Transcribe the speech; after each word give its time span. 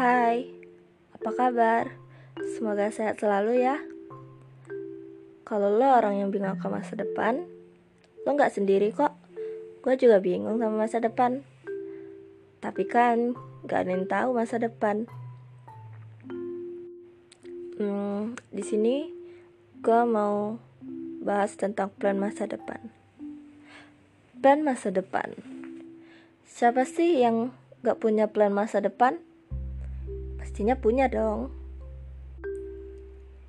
Hai, 0.00 0.48
apa 1.12 1.28
kabar? 1.36 1.92
Semoga 2.56 2.88
sehat 2.88 3.20
selalu 3.20 3.60
ya. 3.60 3.76
Kalau 5.44 5.76
lo 5.76 5.92
orang 5.92 6.16
yang 6.16 6.32
bingung 6.32 6.56
ke 6.56 6.72
masa 6.72 6.96
depan, 6.96 7.44
lo 8.24 8.32
gak 8.32 8.56
sendiri 8.56 8.96
kok. 8.96 9.12
Gue 9.84 10.00
juga 10.00 10.16
bingung 10.24 10.56
sama 10.56 10.88
masa 10.88 11.04
depan. 11.04 11.44
Tapi 12.64 12.88
kan 12.88 13.36
gak 13.68 13.84
ada 13.84 13.90
yang 13.92 14.08
tahu 14.08 14.28
masa 14.32 14.56
depan. 14.56 15.04
Hmm, 17.76 18.40
di 18.56 18.64
sini 18.64 19.04
gue 19.84 20.00
mau 20.08 20.56
bahas 21.20 21.60
tentang 21.60 21.92
plan 21.92 22.16
masa 22.16 22.48
depan. 22.48 22.88
Plan 24.40 24.64
masa 24.64 24.88
depan. 24.88 25.36
Siapa 26.48 26.88
sih 26.88 27.20
yang 27.20 27.52
gak 27.84 28.00
punya 28.00 28.32
plan 28.32 28.56
masa 28.56 28.80
depan? 28.80 29.20
Pastinya 30.60 30.76
punya 30.76 31.08
dong. 31.08 31.48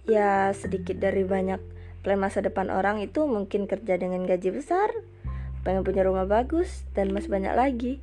Ya 0.07 0.55
sedikit 0.55 0.95
dari 0.95 1.27
banyak 1.27 1.59
plan 2.07 2.15
masa 2.15 2.39
depan 2.39 2.71
orang 2.71 3.03
itu 3.03 3.27
mungkin 3.27 3.67
kerja 3.67 3.99
dengan 3.99 4.23
gaji 4.23 4.55
besar, 4.55 4.87
pengen 5.67 5.83
punya 5.83 6.07
rumah 6.07 6.23
bagus, 6.23 6.87
dan 6.95 7.11
masih 7.11 7.27
banyak 7.27 7.51
lagi. 7.51 7.93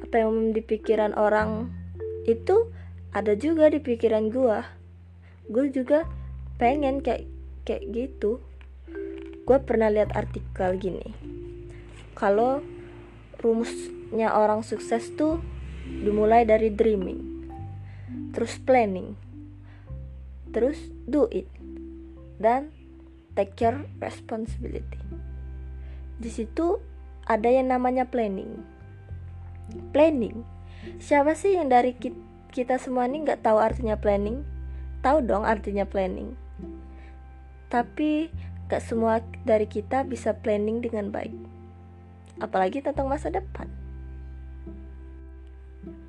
Apa 0.00 0.24
yang 0.24 0.56
di 0.56 0.64
pikiran 0.64 1.12
orang 1.12 1.76
itu 2.24 2.72
ada 3.12 3.36
juga 3.36 3.68
di 3.68 3.84
pikiran 3.84 4.32
gua. 4.32 4.64
Gue 5.52 5.68
juga 5.68 6.08
pengen 6.56 7.04
kayak 7.04 7.28
kayak 7.68 7.84
gitu. 7.92 8.40
Gue 9.44 9.60
pernah 9.60 9.92
lihat 9.92 10.16
artikel 10.16 10.80
gini. 10.80 11.12
Kalau 12.16 12.64
rumusnya 13.44 14.32
orang 14.32 14.64
sukses 14.64 15.12
tuh 15.12 15.44
dimulai 15.84 16.48
dari 16.48 16.72
dreaming 16.72 17.33
terus 18.34 18.58
planning. 18.60 19.14
Terus 20.50 20.76
do 21.06 21.30
it. 21.30 21.48
Dan 22.42 22.74
take 23.38 23.54
care 23.54 23.86
responsibility. 24.02 25.00
Di 26.18 26.30
situ 26.30 26.82
ada 27.24 27.48
yang 27.48 27.70
namanya 27.70 28.04
planning. 28.04 28.60
Planning. 29.94 30.44
Siapa 31.00 31.32
sih 31.32 31.56
yang 31.56 31.72
dari 31.72 31.96
kita 32.52 32.76
semua 32.76 33.08
ini 33.08 33.24
nggak 33.24 33.40
tahu 33.40 33.56
artinya 33.56 33.96
planning? 33.96 34.44
Tahu 35.00 35.24
dong 35.24 35.48
artinya 35.48 35.88
planning. 35.88 36.36
Tapi 37.72 38.30
gak 38.70 38.80
semua 38.80 39.20
dari 39.44 39.68
kita 39.68 40.06
bisa 40.08 40.32
planning 40.32 40.80
dengan 40.80 41.12
baik. 41.12 41.34
Apalagi 42.40 42.80
tentang 42.80 43.10
masa 43.10 43.28
depan. 43.28 43.68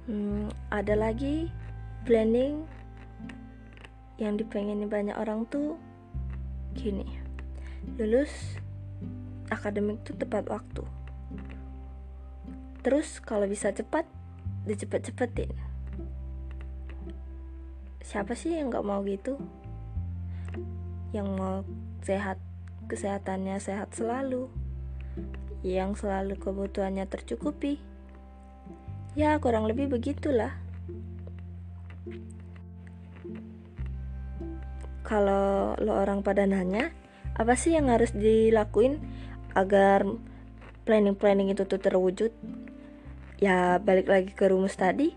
Hmm, 0.05 0.47
ada 0.69 0.93
lagi 0.93 1.49
planning 2.05 2.69
yang 4.21 4.37
dipengini 4.37 4.85
banyak 4.85 5.17
orang 5.17 5.49
tuh 5.49 5.75
gini. 6.77 7.03
Lulus 7.97 8.61
akademik 9.49 10.05
tuh 10.05 10.13
tepat 10.13 10.45
waktu. 10.47 10.85
Terus 12.85 13.17
kalau 13.17 13.49
bisa 13.49 13.73
cepat 13.73 14.05
dicepet-cepetin. 14.69 15.49
Siapa 18.05 18.37
sih 18.37 18.53
yang 18.53 18.69
nggak 18.69 18.85
mau 18.85 19.01
gitu? 19.01 19.41
Yang 21.09 21.27
mau 21.33 21.65
sehat 22.05 22.37
kesehatannya 22.85 23.57
sehat 23.57 23.97
selalu. 23.97 24.45
Yang 25.65 26.05
selalu 26.05 26.37
kebutuhannya 26.37 27.09
tercukupi. 27.09 27.81
Ya, 29.17 29.41
kurang 29.41 29.65
lebih 29.65 29.89
begitulah. 29.89 30.64
Kalau 35.05 35.77
lo 35.77 35.91
orang 36.01 36.25
pada 36.25 36.49
nanya, 36.49 36.89
apa 37.37 37.53
sih 37.53 37.77
yang 37.77 37.93
harus 37.93 38.09
dilakuin 38.13 38.97
agar 39.53 40.01
planning-planning 40.89 41.53
itu 41.53 41.65
tuh 41.69 41.77
terwujud? 41.77 42.33
Ya, 43.37 43.77
balik 43.77 44.09
lagi 44.09 44.31
ke 44.33 44.49
rumus 44.49 44.73
tadi, 44.73 45.13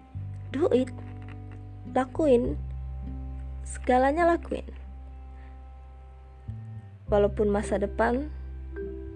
do 0.52 0.68
it. 0.76 0.92
Lakuin. 1.96 2.54
Segalanya 3.64 4.28
lakuin. 4.28 4.66
Walaupun 7.08 7.48
masa 7.48 7.80
depan 7.80 8.28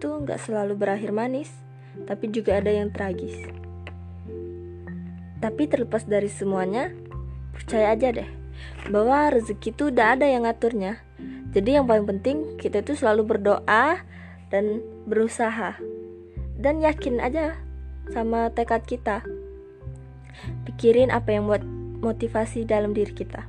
tuh 0.00 0.25
nggak 0.25 0.41
selalu 0.41 0.75
berakhir 0.75 1.12
manis, 1.12 1.53
tapi 2.09 2.33
juga 2.33 2.59
ada 2.59 2.72
yang 2.72 2.89
tragis. 2.91 3.37
Tapi 5.39 5.62
terlepas 5.69 6.09
dari 6.09 6.33
semuanya, 6.33 6.91
percaya 7.53 7.93
aja 7.95 8.09
deh 8.11 8.29
bahwa 8.91 9.31
rezeki 9.31 9.71
itu 9.73 9.83
udah 9.95 10.19
ada 10.19 10.27
yang 10.27 10.45
ngaturnya. 10.49 10.99
Jadi 11.53 11.77
yang 11.79 11.87
paling 11.87 12.09
penting 12.09 12.57
kita 12.59 12.81
itu 12.81 12.97
selalu 12.99 13.37
berdoa 13.37 14.03
dan 14.51 14.83
berusaha. 15.07 15.79
Dan 16.59 16.81
yakin 16.83 17.21
aja 17.23 17.59
sama 18.11 18.51
tekad 18.51 18.83
kita. 18.89 19.23
Pikirin 20.67 21.13
apa 21.13 21.31
yang 21.35 21.47
buat 21.47 21.63
motivasi 22.03 22.67
dalam 22.67 22.97
diri 22.97 23.13
kita. 23.15 23.47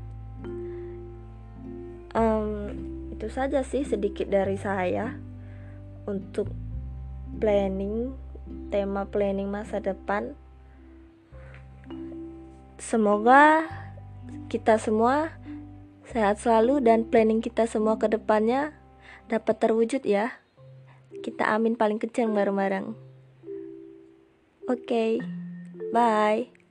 Um, 2.13 2.69
itu 3.09 3.25
saja 3.33 3.65
sih 3.65 3.81
sedikit 3.81 4.29
dari 4.29 4.53
saya 4.59 5.17
untuk 6.05 6.53
planning 7.41 8.13
tema 8.69 9.09
planning 9.09 9.49
masa 9.49 9.81
depan 9.81 10.37
Semoga 12.83 13.63
kita 14.47 14.77
semua 14.77 15.33
sehat 16.07 16.39
selalu 16.39 16.83
dan 16.83 17.07
planning 17.07 17.41
kita 17.41 17.65
semua 17.65 17.97
ke 17.97 18.05
depannya 18.11 18.75
dapat 19.27 19.57
terwujud 19.59 20.03
ya. 20.03 20.35
Kita 21.23 21.55
amin 21.55 21.79
paling 21.79 21.97
kecil 21.97 22.29
bareng-bareng. 22.29 22.93
Oke, 24.67 24.83
okay, 24.83 25.11
bye. 25.91 26.62